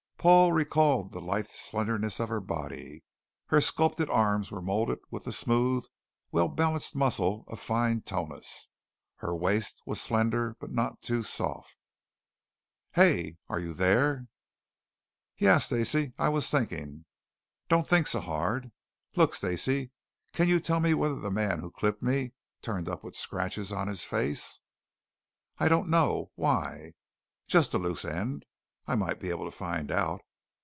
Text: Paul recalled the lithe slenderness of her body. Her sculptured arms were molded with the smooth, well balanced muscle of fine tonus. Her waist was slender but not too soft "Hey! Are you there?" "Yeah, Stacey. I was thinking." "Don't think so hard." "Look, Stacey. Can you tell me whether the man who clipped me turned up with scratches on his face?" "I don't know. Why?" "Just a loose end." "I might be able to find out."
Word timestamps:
Paul 0.21 0.51
recalled 0.53 1.11
the 1.13 1.19
lithe 1.19 1.47
slenderness 1.47 2.19
of 2.19 2.29
her 2.29 2.39
body. 2.39 3.03
Her 3.47 3.59
sculptured 3.59 4.11
arms 4.11 4.51
were 4.51 4.61
molded 4.61 4.99
with 5.09 5.23
the 5.23 5.31
smooth, 5.31 5.87
well 6.31 6.47
balanced 6.47 6.95
muscle 6.95 7.43
of 7.47 7.59
fine 7.59 8.01
tonus. 8.01 8.67
Her 9.15 9.35
waist 9.35 9.81
was 9.87 9.99
slender 9.99 10.55
but 10.59 10.71
not 10.71 11.01
too 11.01 11.23
soft 11.23 11.75
"Hey! 12.91 13.39
Are 13.49 13.59
you 13.59 13.73
there?" 13.73 14.27
"Yeah, 15.39 15.57
Stacey. 15.57 16.13
I 16.19 16.29
was 16.29 16.51
thinking." 16.51 17.05
"Don't 17.67 17.87
think 17.87 18.05
so 18.05 18.19
hard." 18.19 18.71
"Look, 19.15 19.33
Stacey. 19.33 19.89
Can 20.33 20.47
you 20.47 20.59
tell 20.59 20.79
me 20.81 20.93
whether 20.93 21.19
the 21.19 21.31
man 21.31 21.61
who 21.61 21.71
clipped 21.71 22.03
me 22.03 22.33
turned 22.61 22.87
up 22.87 23.03
with 23.03 23.15
scratches 23.15 23.71
on 23.71 23.87
his 23.87 24.05
face?" 24.05 24.61
"I 25.57 25.67
don't 25.67 25.89
know. 25.89 26.29
Why?" 26.35 26.93
"Just 27.47 27.73
a 27.73 27.79
loose 27.79 28.05
end." 28.05 28.45
"I 28.87 28.95
might 28.95 29.19
be 29.19 29.29
able 29.29 29.45
to 29.45 29.51
find 29.51 29.89
out." 29.91 30.21